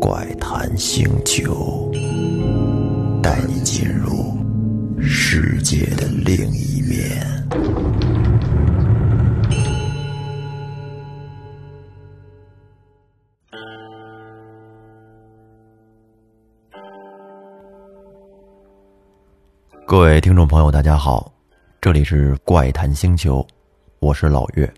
[0.00, 1.92] 怪谈星球，
[3.22, 4.08] 带你进入
[4.98, 7.20] 世界的另一面。
[19.86, 21.30] 各位听众朋友，大家好，
[21.82, 23.46] 这里是怪谈星球，
[23.98, 24.72] 我是老岳。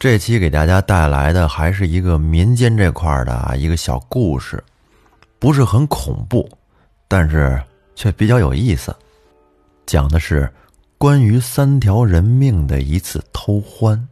[0.00, 4.64] 这期给大家带来的还是一个民间这块的一个小故事，
[5.38, 6.48] 不是很恐怖，
[7.06, 7.62] 但是
[7.94, 8.96] 却比较有意思。
[9.84, 10.50] 讲的是
[10.96, 14.08] 关于三条人命的一次偷欢。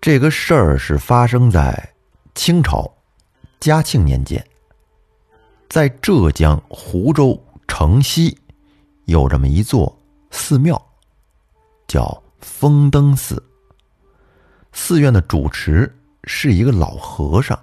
[0.00, 1.92] 这个事儿是发生在
[2.36, 2.88] 清朝
[3.58, 4.40] 嘉庆年间，
[5.68, 7.36] 在浙江湖州
[7.66, 8.38] 城西
[9.06, 9.92] 有这么一座
[10.30, 10.80] 寺庙，
[11.88, 13.42] 叫丰登寺。
[14.72, 15.94] 寺院的主持
[16.24, 17.58] 是一个老和尚，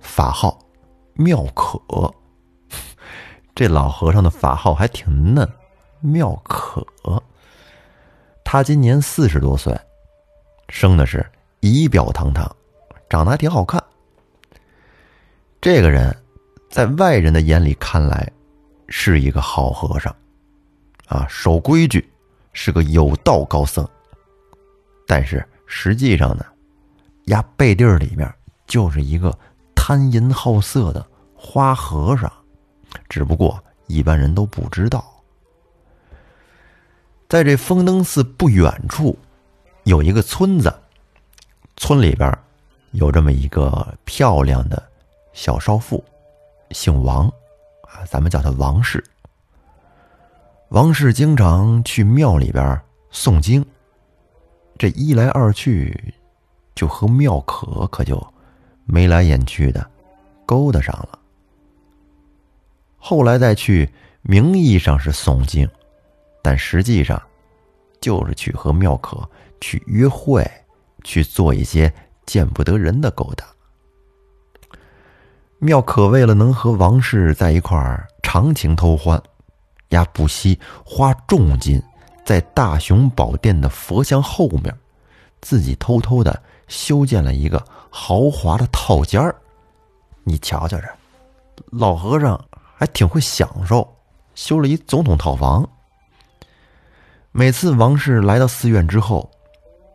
[0.00, 0.58] 法号
[1.14, 1.80] 妙可。
[3.54, 5.48] 这老和尚的法号还挺嫩，
[6.00, 6.86] 妙可。
[8.44, 9.74] 他今年四十多岁，
[10.68, 11.24] 生的是
[11.60, 12.54] 仪表堂堂，
[13.08, 13.82] 长得还挺好看。
[15.60, 16.14] 这个人，
[16.70, 18.30] 在外人的眼里看来，
[18.88, 20.14] 是一个好和尚，
[21.08, 22.08] 啊，守规矩，
[22.52, 23.88] 是个有道高僧。
[25.06, 25.44] 但是。
[25.66, 26.44] 实际上呢，
[27.26, 28.32] 压背地儿里面
[28.66, 29.36] 就是一个
[29.74, 32.30] 贪淫好色的花和尚，
[33.08, 35.04] 只不过一般人都不知道。
[37.28, 39.18] 在这风灯寺不远处，
[39.82, 40.72] 有一个村子，
[41.76, 42.32] 村里边
[42.92, 44.82] 有这么一个漂亮的
[45.32, 46.02] 小少妇，
[46.70, 47.26] 姓王，
[47.82, 49.02] 啊，咱们叫她王氏。
[50.68, 52.80] 王氏经常去庙里边
[53.12, 53.64] 诵经。
[54.78, 56.14] 这一来二去，
[56.74, 58.22] 就和妙可可就
[58.84, 59.90] 眉来眼去的
[60.44, 61.18] 勾搭上了。
[62.98, 63.88] 后来再去，
[64.22, 65.68] 名义上是诵经，
[66.42, 67.20] 但实际上
[68.00, 69.28] 就是去和妙可
[69.60, 70.44] 去约会，
[71.04, 71.92] 去做一些
[72.26, 73.46] 见不得人的勾搭。
[75.58, 79.20] 妙可为了能和王氏在一块儿长情偷欢，
[79.90, 81.82] 呀不惜花重金。
[82.26, 84.76] 在大雄宝殿的佛像后面，
[85.40, 89.32] 自己偷偷的修建了一个豪华的套间儿。
[90.24, 90.88] 你瞧瞧这，
[91.70, 92.44] 老和尚
[92.74, 93.96] 还挺会享受，
[94.34, 95.66] 修了一总统套房。
[97.30, 99.30] 每次王氏来到寺院之后，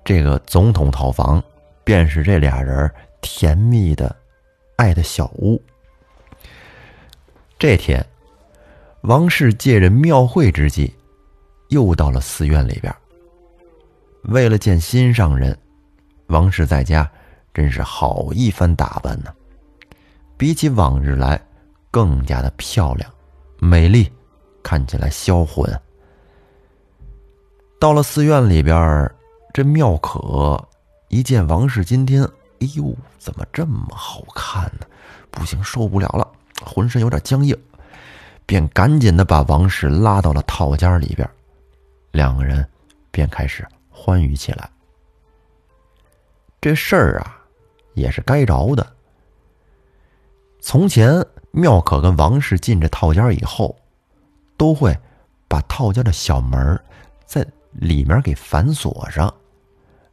[0.06, 1.44] 这个总统套房
[1.84, 2.90] 便是这俩人
[3.20, 4.16] 甜蜜的
[4.78, 5.62] 爱的小屋。
[7.60, 8.06] 这天，
[9.02, 10.96] 王氏借着庙会之际。
[11.72, 12.94] 又到了寺院里边。
[14.26, 15.58] 为了见心上人，
[16.28, 17.10] 王氏在家
[17.54, 19.34] 真是好一番打扮呢。
[20.38, 21.42] 比起往日来，
[21.90, 23.10] 更加的漂亮、
[23.60, 24.12] 美丽，
[24.62, 25.68] 看起来销魂。
[27.80, 29.10] 到了寺院里边，
[29.54, 30.68] 这妙可
[31.10, 32.24] 一见王氏今天，
[32.60, 34.86] 哎呦，怎么这么好看呢？
[35.32, 36.28] 不行，受不了了，
[36.64, 37.58] 浑身有点僵硬，
[38.46, 41.28] 便赶紧的把王氏拉到了套间里边。
[42.12, 42.68] 两个人
[43.10, 44.70] 便开始欢愉起来。
[46.60, 47.42] 这事儿啊，
[47.94, 48.86] 也是该着的。
[50.60, 53.76] 从前，妙可跟王氏进这套间以后，
[54.58, 54.96] 都会
[55.48, 56.80] 把套间的小门
[57.26, 59.34] 在里面给反锁上。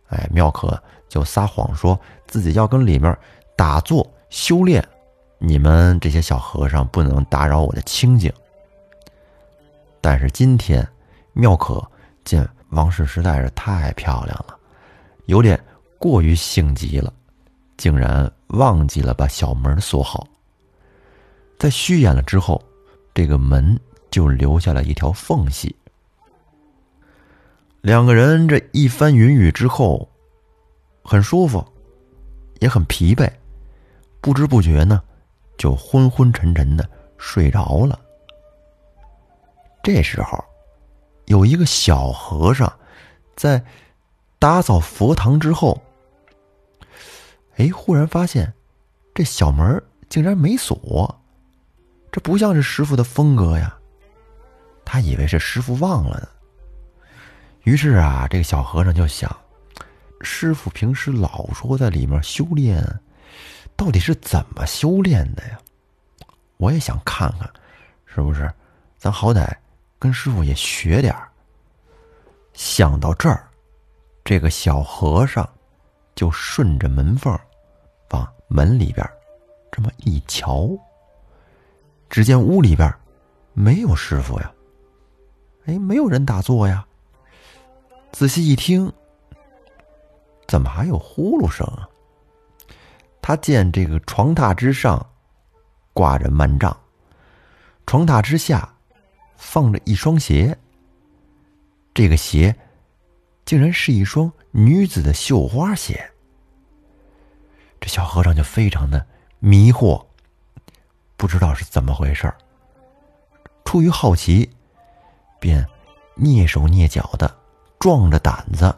[0.08, 3.14] 哎，妙可就撒谎说自己要跟里面
[3.56, 4.82] 打坐修炼，
[5.38, 8.32] 你们这些小和尚不能打扰我的清静。
[10.00, 10.88] 但是今天。
[11.38, 11.80] 妙可
[12.24, 14.58] 见王氏实在是太漂亮了，
[15.26, 15.58] 有点
[15.96, 17.12] 过于性急了，
[17.76, 20.26] 竟然忘记了把小门锁好。
[21.56, 22.60] 在虚掩了之后，
[23.14, 23.78] 这个门
[24.10, 25.72] 就留下了一条缝隙。
[27.82, 30.08] 两个人这一番云雨之后，
[31.04, 31.64] 很舒服，
[32.58, 33.30] 也很疲惫，
[34.20, 35.00] 不知不觉呢，
[35.56, 37.96] 就昏昏沉沉的睡着了。
[39.84, 40.44] 这时候。
[41.28, 42.72] 有一个小和尚，
[43.36, 43.62] 在
[44.38, 45.80] 打扫佛堂之后，
[47.56, 48.50] 哎，忽然发现
[49.14, 51.20] 这小门竟然没锁，
[52.10, 53.76] 这不像是师傅的风格呀。
[54.86, 56.28] 他以为是师傅忘了呢。
[57.64, 59.30] 于是啊，这个小和尚就想，
[60.22, 62.82] 师傅平时老说在里面修炼，
[63.76, 65.58] 到底是怎么修炼的呀？
[66.56, 67.50] 我也想看看，
[68.06, 68.50] 是不是？
[68.96, 69.54] 咱好歹。
[69.98, 71.28] 跟师傅也学点儿。
[72.54, 73.48] 想到这儿，
[74.24, 75.48] 这个小和尚
[76.14, 77.38] 就顺着门缝
[78.10, 79.08] 往门里边
[79.70, 80.68] 这么一瞧，
[82.08, 82.92] 只见屋里边
[83.52, 84.52] 没有师傅呀，
[85.66, 86.84] 哎，没有人打坐呀。
[88.10, 88.92] 仔细一听，
[90.46, 91.88] 怎么还有呼噜声啊？
[93.20, 95.04] 他见这个床榻之上
[95.92, 96.74] 挂着幔帐，
[97.86, 98.68] 床榻之下
[99.38, 100.58] 放着一双鞋。
[101.94, 102.54] 这个鞋
[103.46, 106.12] 竟然是一双女子的绣花鞋。
[107.80, 109.06] 这小和尚就非常的
[109.38, 110.04] 迷惑，
[111.16, 112.30] 不知道是怎么回事
[113.64, 114.50] 出于好奇，
[115.40, 115.66] 便
[116.16, 117.34] 蹑手蹑脚的
[117.78, 118.76] 壮着胆子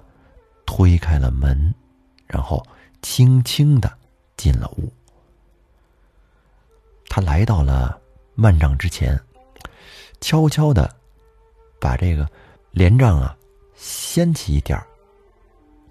[0.65, 1.75] 推开了门，
[2.29, 2.65] 然后
[3.03, 3.99] 轻轻的。
[4.37, 4.91] 进了屋，
[7.11, 8.01] 他来到了
[8.37, 9.21] 幔帐之前，
[10.21, 10.95] 悄悄的
[11.81, 12.29] 把这个
[12.71, 13.37] 帘帐啊
[13.75, 14.81] 掀起一点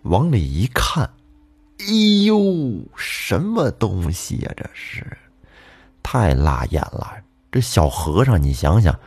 [0.04, 1.04] 往里一看，
[1.80, 1.86] 哎
[2.26, 2.38] 呦，
[2.96, 4.52] 什么东西呀？
[4.56, 5.06] 这是
[6.02, 7.18] 太辣眼了！
[7.52, 8.98] 这小和尚，你想想，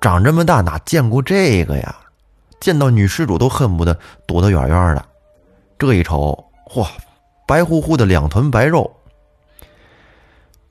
[0.00, 1.94] 长这么大哪见过这个呀？
[2.58, 5.04] 见到女施主都恨不得躲得远远的。
[5.78, 6.86] 这一瞅，嚯！
[7.46, 8.90] 白乎乎的两团白肉，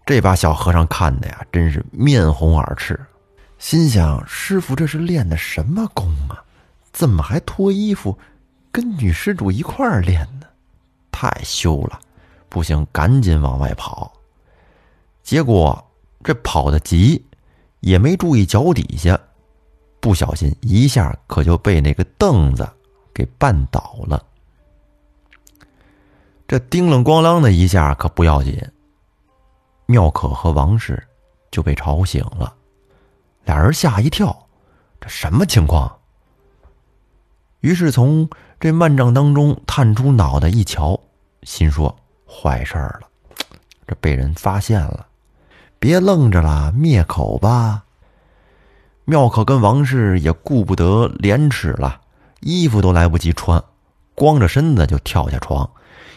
[0.05, 2.99] 这把小和尚看的呀，真是面红耳赤，
[3.59, 6.41] 心想：师傅这是练的什么功啊？
[6.91, 8.17] 怎么还脱衣服
[8.71, 10.47] 跟女施主一块儿练呢？
[11.11, 12.00] 太羞了！
[12.47, 14.11] 不行，赶紧往外跑。
[15.21, 15.85] 结果
[16.23, 17.23] 这跑得急，
[17.81, 19.19] 也没注意脚底下，
[20.00, 22.67] 不小心一下可就被那个凳子
[23.13, 24.25] 给绊倒了。
[26.47, 28.57] 这叮啷咣啷的一下可不要紧，
[29.85, 31.06] 妙可和王氏
[31.51, 32.56] 就被吵醒了，
[33.45, 34.47] 俩人吓一跳，
[35.00, 35.97] 这什么情况？
[37.62, 41.00] 于是从这幔帐当中探出脑袋一瞧，
[41.44, 41.94] 心说
[42.25, 43.07] 坏事儿了，
[43.88, 45.06] 这被人发现了，
[45.77, 47.83] 别愣着了，灭口吧。
[49.06, 52.00] 妙可跟王氏也顾不得廉耻了，
[52.42, 53.62] 衣服都来不及穿，
[54.13, 55.69] 光着身子就跳下床。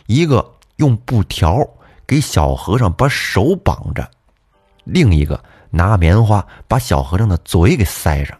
[0.07, 1.67] 一个用布条
[2.07, 4.09] 给小和尚把手绑着，
[4.85, 5.43] 另一个
[5.73, 8.39] 拿棉花把小和尚的嘴给塞上，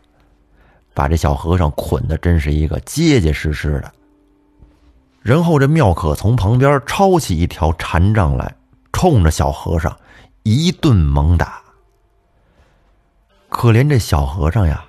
[0.95, 3.93] 把这小和尚捆的真是一个结结实实的。
[5.23, 8.55] 然后这妙可从旁边抄起一条禅杖来，
[8.93, 9.97] 冲着小和尚
[10.43, 11.63] 一顿猛打。
[13.49, 14.85] 可怜这小和尚呀，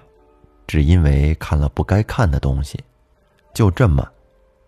[0.68, 2.80] 只因为看了不该看的东西，
[3.54, 4.08] 就这么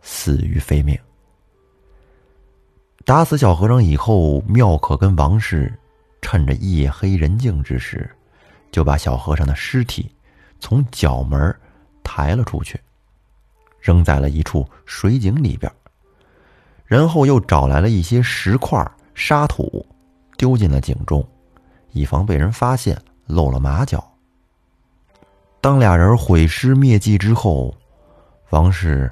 [0.02, 0.98] 死于非命。
[3.04, 5.72] 打死小和尚以后，妙可跟王氏
[6.26, 8.10] 趁着夜黑人静之时，
[8.72, 10.12] 就把小和尚的尸体
[10.60, 11.56] 从角门
[12.04, 12.82] 抬了出去，
[13.80, 15.72] 扔在了一处水井里边。
[16.84, 18.84] 然后又找来了一些石块、
[19.14, 19.86] 沙土，
[20.36, 21.24] 丢进了井中，
[21.92, 24.04] 以防被人发现露了马脚。
[25.62, 27.72] 当俩人毁尸灭迹之后，
[28.50, 29.08] 王氏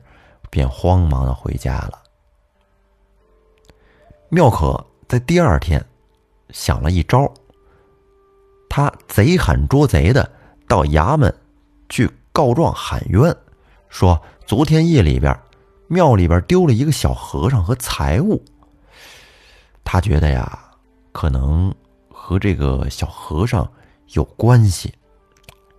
[0.49, 2.01] 便慌忙的回家了。
[4.29, 5.79] 妙可在第二天
[6.53, 7.29] 想了一招，
[8.69, 10.31] 他贼喊捉贼的
[10.69, 11.35] 到衙门
[11.89, 13.35] 去告状喊冤，
[13.89, 15.37] 说昨天夜里边
[15.87, 18.41] 庙里边丢了一个小和尚和财物。
[19.83, 20.57] 他觉得呀，
[21.11, 21.73] 可能
[22.09, 23.69] 和这个小和尚
[24.13, 24.93] 有关系，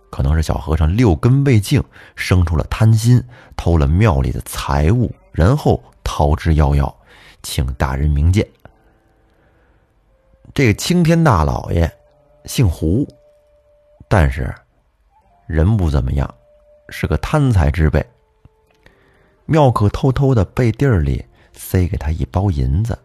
[0.09, 1.83] 可能是小和尚六根未净，
[2.15, 3.21] 生出了贪心，
[3.57, 6.93] 偷了庙里的财物，然后逃之夭夭。
[7.41, 8.47] 请大人明鉴。
[10.53, 11.91] 这个青天大老爷
[12.45, 13.05] 姓胡，
[14.07, 14.53] 但是
[15.47, 16.33] 人不怎么样，
[16.89, 18.05] 是个贪财之辈。
[19.45, 21.23] 妙可偷偷的背地儿里
[21.53, 22.97] 塞给他一包银子，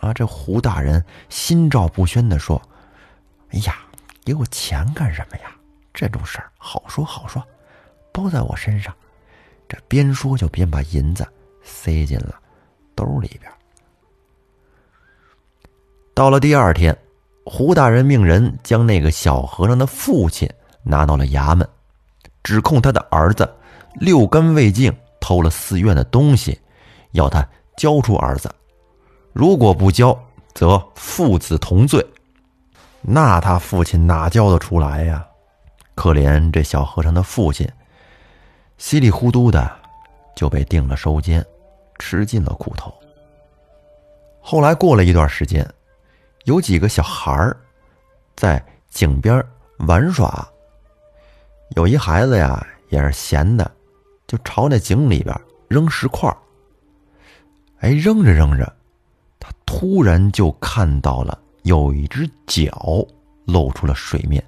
[0.00, 2.60] 啊，这胡大人心照不宣的说
[3.52, 3.78] ：“哎呀，
[4.24, 5.54] 给我钱干什么呀？
[5.92, 7.44] 这种事儿好说好说，
[8.12, 8.94] 包在我身上。”
[9.68, 11.26] 这边说就边把银子
[11.62, 12.40] 塞进了
[12.94, 13.52] 兜里边。
[16.18, 16.98] 到了第二天，
[17.46, 20.50] 胡大人命人将那个小和尚的父亲
[20.82, 21.64] 拿到了衙门，
[22.42, 23.48] 指控他的儿子
[24.00, 26.60] 六根未净，偷了寺院的东西，
[27.12, 28.52] 要他交出儿子。
[29.32, 30.12] 如果不交，
[30.54, 32.04] 则父子同罪。
[33.00, 35.24] 那他父亲哪交得出来呀？
[35.94, 37.64] 可怜这小和尚的父亲，
[38.76, 39.70] 稀里糊涂的
[40.34, 41.46] 就被定了收监，
[42.00, 42.92] 吃尽了苦头。
[44.40, 45.64] 后来过了一段时间。
[46.48, 47.54] 有几个小孩儿
[48.34, 49.44] 在井边
[49.80, 50.48] 玩耍，
[51.76, 53.70] 有一孩子呀也是闲的，
[54.26, 55.38] 就朝那井里边
[55.68, 56.34] 扔石块
[57.80, 58.74] 哎，扔着扔着，
[59.38, 63.06] 他突然就看到了有一只脚
[63.44, 64.42] 露出了水面，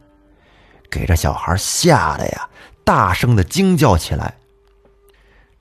[0.91, 2.49] 给这小孩吓得呀，
[2.83, 4.35] 大声的惊叫起来。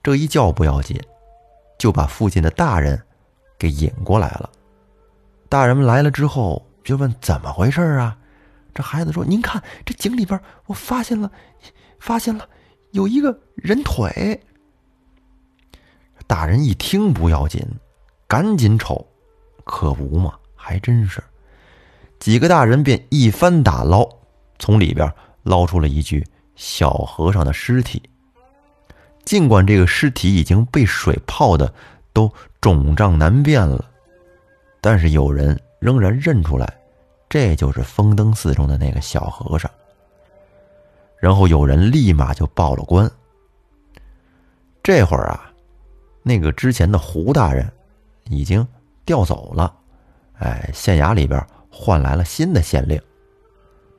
[0.02, 0.98] 这一叫不要紧，
[1.78, 2.98] 就把附近的大人
[3.58, 4.48] 给引过来了。
[5.50, 8.16] 大人们来了之后，就问怎么回事啊？
[8.72, 11.28] 这孩子说：“您看，这井里边，我发现了，
[11.98, 12.48] 发现了
[12.92, 14.40] 有一个人腿。”
[16.28, 17.60] 大人一听不要紧，
[18.28, 19.04] 赶紧瞅，
[19.64, 21.20] 可不嘛，还真是。
[22.20, 24.08] 几个大人便一番打捞，
[24.60, 28.00] 从里边捞出了一具小和尚的尸体。
[29.24, 31.74] 尽管这个尸体已经被水泡的
[32.12, 33.89] 都肿胀难辨了，
[34.80, 36.72] 但是有人仍然认出来。
[37.28, 39.70] 这就是风灯寺中的那个小和尚。
[41.16, 43.08] 然后有人立马就报了官。
[44.82, 45.52] 这会儿啊，
[46.22, 47.70] 那个之前的胡大人
[48.30, 48.66] 已经
[49.04, 49.72] 调走了，
[50.38, 53.00] 哎，县衙里边换来了新的县令。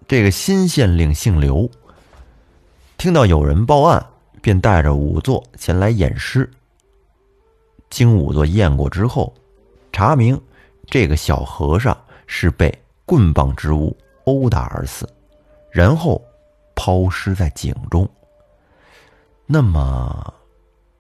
[0.08, 1.70] 这个新县令姓刘，
[2.98, 4.06] 听到有人报案，
[4.42, 6.50] 便带着仵作前来验尸。
[7.90, 9.34] 经仵作验过之后，
[9.94, 10.38] 查明
[10.92, 12.72] 这个小和尚是被。
[13.04, 15.06] 棍棒之物殴打而死，
[15.70, 16.24] 然后
[16.74, 18.10] 抛尸在井中。
[19.46, 20.34] 那么，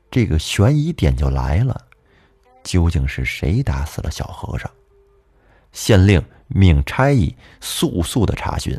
[0.10, 1.79] 这个悬疑点就来了：
[2.63, 4.69] 究竟是谁打死了小和尚？
[5.71, 8.77] 县令命差役速速的查询，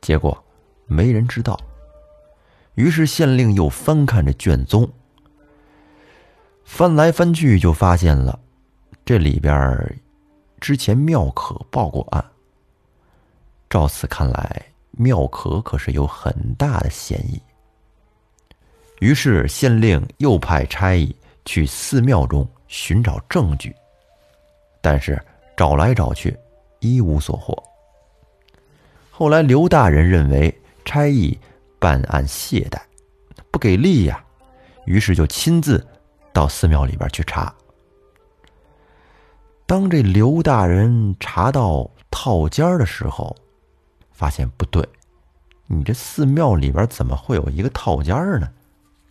[0.00, 0.42] 结果
[0.86, 1.60] 没人知道。
[2.76, 4.90] 于是县令又翻看着卷宗，
[6.64, 8.40] 翻来翻去就发现了
[9.06, 9.54] 这里边。
[10.58, 12.24] 之前妙可报过案，
[13.70, 17.40] 照此看来，妙可可是有很大的嫌疑。
[19.00, 23.72] 于是县令又派差役去寺庙中寻找证据，
[24.80, 25.22] 但是
[25.56, 26.36] 找来找去
[26.80, 27.62] 一无所获。
[29.10, 30.52] 后来刘大人认为
[30.84, 31.38] 差役
[31.78, 32.80] 办案懈怠，
[33.52, 34.24] 不给力呀，
[34.86, 35.86] 于是就亲自
[36.32, 37.54] 到寺庙里边去查。
[39.66, 43.36] 当这刘大人查到套间的时候，
[44.12, 44.88] 发现不对，
[45.66, 48.48] 你这寺庙里边怎么会有一个套间呢？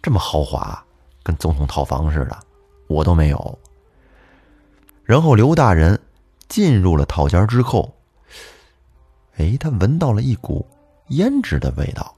[0.02, 0.82] 这么豪华，
[1.24, 2.40] 跟总统套房似的，
[2.88, 3.60] 我都没有。
[5.04, 6.00] 然后刘大人
[6.48, 7.94] 进入了套间之后，
[9.36, 10.66] 哎，他闻到了一股
[11.10, 12.16] 胭脂的味道。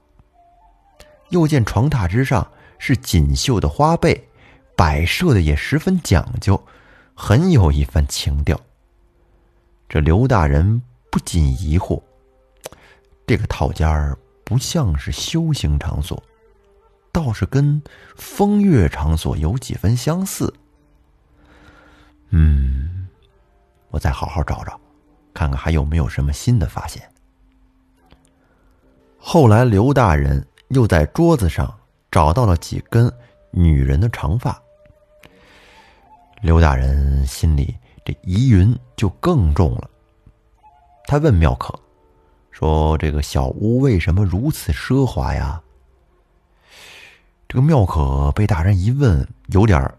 [1.30, 4.28] 又见床榻之上是锦绣的花被，
[4.76, 6.58] 摆设的也十分讲究。
[7.20, 8.58] 很有一番情调。
[9.88, 12.00] 这刘大人不禁疑惑：
[13.26, 16.22] 这个套间儿不像是修行场所，
[17.10, 17.82] 倒是跟
[18.14, 20.54] 风月场所有几分相似。
[22.28, 23.08] 嗯，
[23.88, 24.80] 我再好好找找，
[25.34, 27.02] 看看还有没有什么新的发现。
[29.18, 31.76] 后来，刘大人又在桌子上
[32.12, 33.12] 找到了几根
[33.50, 34.62] 女人的长发。
[36.40, 39.90] 刘大人心里这疑云就更重了。
[41.04, 41.76] 他问妙可
[42.52, 45.60] ：“说这个小屋为什么如此奢华呀？”
[47.48, 49.92] 这个妙可被大人一问，有点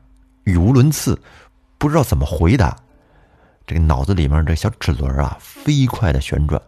[0.45, 1.19] 语无伦次，
[1.77, 2.77] 不知道怎么回答。
[3.67, 6.61] 这个脑子里面这小齿轮啊，飞快的旋转，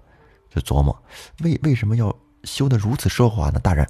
[0.53, 0.95] 就琢磨：
[1.43, 2.13] 为为什么要
[2.43, 3.59] 修的如此奢华呢？
[3.59, 3.87] 大人，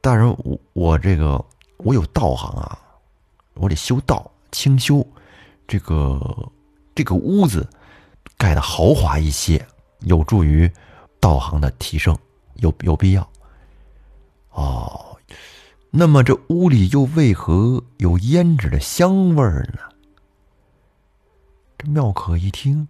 [0.00, 1.42] 大人，我我这个
[1.76, 2.78] 我有道行啊，
[3.54, 4.28] 我得修道。
[4.52, 5.06] 清修，
[5.66, 6.50] 这个
[6.94, 7.68] 这个屋子
[8.36, 9.64] 盖的豪华一些，
[10.00, 10.70] 有助于
[11.20, 12.16] 道行的提升，
[12.56, 13.28] 有有必要。
[14.50, 15.16] 哦，
[15.90, 19.80] 那么这屋里又为何有胭脂的香味儿呢？
[21.76, 22.88] 这妙可一听，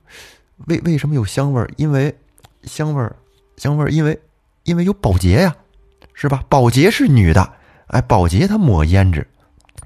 [0.66, 1.70] 为为什么有香味儿？
[1.76, 2.16] 因为
[2.62, 3.14] 香味儿，
[3.56, 4.18] 香味儿，因为
[4.64, 5.54] 因为有保洁呀，
[6.14, 6.42] 是吧？
[6.48, 7.52] 保洁是女的，
[7.88, 9.28] 哎，保洁她抹胭脂。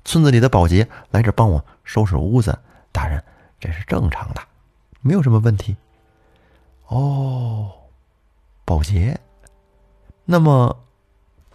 [0.05, 2.59] 村子里的保洁来这帮我收拾屋子，
[2.91, 3.23] 大人，
[3.61, 4.41] 这是正常的，
[5.01, 5.77] 没有什么问题。
[6.89, 7.71] 哦，
[8.65, 9.19] 保洁，
[10.25, 10.85] 那么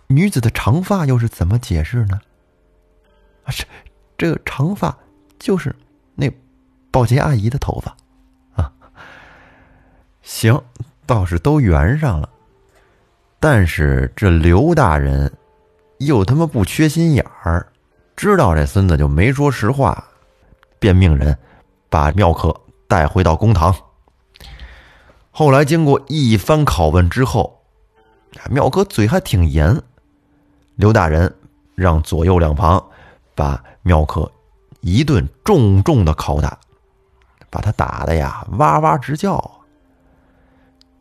[0.07, 2.21] 女子的长发又是怎么解释呢？
[3.43, 3.65] 啊，这
[4.17, 4.97] 这长发
[5.37, 5.75] 就是
[6.15, 6.31] 那
[6.89, 7.95] 保洁阿姨的头发
[8.55, 8.71] 啊。
[10.21, 10.63] 行，
[11.05, 12.29] 倒是都圆上了，
[13.39, 15.31] 但是这刘大人
[15.99, 17.71] 又他妈不缺心眼儿。
[18.17, 20.03] 知道这孙子就没说实话，
[20.79, 21.37] 便命人
[21.87, 22.53] 把妙可
[22.87, 23.73] 带回到公堂。
[25.29, 27.61] 后来经过一番拷问之后，
[28.49, 29.79] 妙可嘴还挺严。
[30.77, 31.31] 刘大人
[31.75, 32.83] 让左右两旁
[33.35, 34.29] 把妙可
[34.81, 36.57] 一顿重重的拷打，
[37.51, 39.39] 把他打的呀哇哇直叫。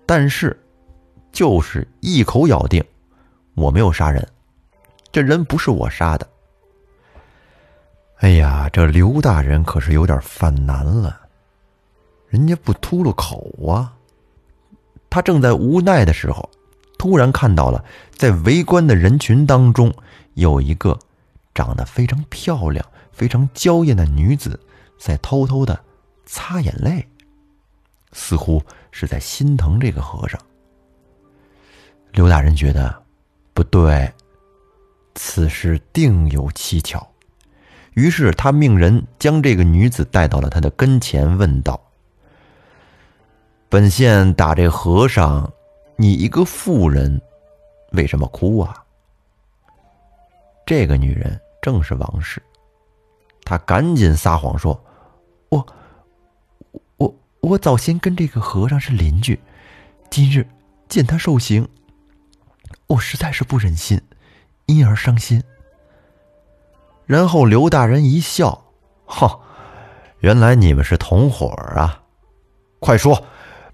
[0.04, 0.62] 但是，
[1.32, 2.84] 就是一口咬定
[3.54, 4.28] 我没有杀人，
[5.10, 6.28] 这人不是我杀的。
[8.18, 11.20] 哎呀，这刘大人可是有点犯难了，
[12.28, 13.92] 人家不秃噜口啊。
[15.10, 16.48] 他正在无奈的时候，
[16.98, 19.92] 突然看到了在围观的人群当中
[20.34, 20.98] 有一个
[21.54, 24.58] 长得非常漂亮、非常娇艳的女子
[24.98, 25.78] 在偷偷的
[26.24, 27.06] 擦眼泪，
[28.12, 30.40] 似乎是在心疼这个和尚。
[32.12, 33.02] 刘大人觉得
[33.52, 34.10] 不对，
[35.14, 37.06] 此事定有蹊跷，
[37.96, 41.80] 于是他命人将这个女子带到了他的跟前，问道。
[43.70, 45.50] 本县打这和尚，
[45.96, 47.18] 你一个妇人，
[47.92, 48.84] 为什么哭啊？
[50.66, 52.42] 这个女人正是王氏，
[53.44, 54.78] 她赶紧撒谎说
[55.48, 55.66] ：“我，
[56.98, 59.40] 我，我早先跟这个和尚是邻居，
[60.10, 60.46] 今日
[60.86, 61.66] 见他受刑，
[62.88, 63.98] 我实在是不忍心，
[64.66, 65.42] 因而伤心。”
[67.06, 68.64] 然后刘大人一笑
[69.06, 69.38] ：“哈，
[70.18, 72.02] 原来你们是同伙啊！
[72.80, 73.24] 快说。”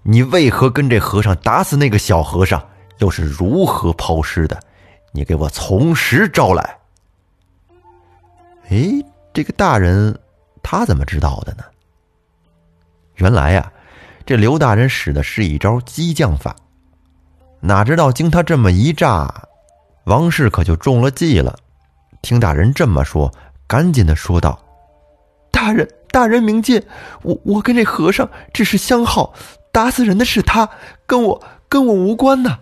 [0.05, 2.61] 你为何跟这和尚打死那个小和尚？
[2.97, 4.59] 又是如何抛尸的？
[5.13, 6.77] 你给我从实招来！
[8.67, 10.19] 哎，这个大人
[10.61, 11.63] 他怎么知道的呢？
[13.15, 13.71] 原来呀，
[14.25, 16.53] 这刘大人使的是一招激将法。
[17.61, 19.47] 哪知道经他这么一诈，
[20.03, 21.57] 王氏可就中了计了。
[22.23, 23.31] 听大人这么说，
[23.67, 24.57] 赶紧的说道
[25.51, 26.81] ：“大人，大人明鉴，
[27.21, 29.31] 我我跟这和尚只是相好。”
[29.73, 30.69] 打死人的是他，
[31.05, 32.59] 跟我跟我无关呢。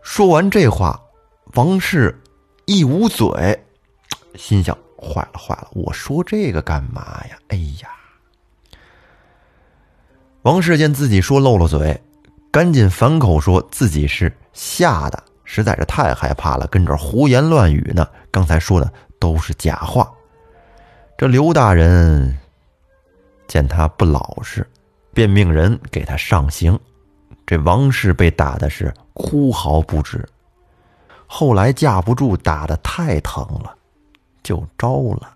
[0.00, 0.98] 说完这话，
[1.52, 2.18] 王氏
[2.64, 3.62] 一捂嘴，
[4.36, 7.38] 心想：坏了坏了，我说这个干嘛呀？
[7.48, 7.90] 哎呀！
[10.42, 12.02] 王氏见自己说漏了嘴，
[12.50, 15.22] 赶紧反口说自己是吓的，
[15.54, 18.04] 实在是太害怕了，跟这胡言乱语呢。
[18.32, 20.10] 刚才说的都是假话。
[21.16, 22.36] 这刘大人。
[23.46, 24.66] 见他不老实，
[25.12, 26.76] 便命人给他上刑。
[27.46, 30.26] 这王氏被打的是哭嚎不止。
[31.26, 33.76] 后来架不住打的太疼了，
[34.42, 35.34] 就招了。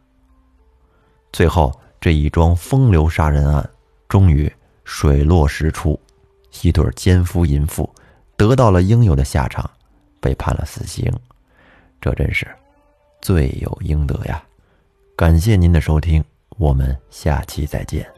[1.33, 3.71] 最后这一桩风流杀人案
[4.09, 4.51] 终于
[4.85, 6.01] 水落石出，
[6.63, 7.89] 一对奸夫淫妇
[8.39, 9.71] 得到了应有的下场，
[10.21, 11.13] 被判了死刑。
[12.01, 12.47] 这真是
[13.21, 14.43] 罪有应得呀！
[15.17, 16.25] 感谢您的收听。
[16.59, 18.18] 我们下期再见。